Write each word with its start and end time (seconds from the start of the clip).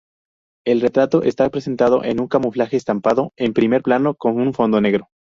El 0.65 0.81
retrato 0.81 1.21
está 1.21 1.47
presentado 1.51 2.03
en 2.03 2.19
un 2.19 2.27
camuflaje-estampado 2.27 3.33
en 3.37 3.53
primer 3.53 3.83
plano 3.83 4.15
con 4.15 4.39
un 4.39 4.51
fondo 4.55 4.81
negro. 4.81 5.09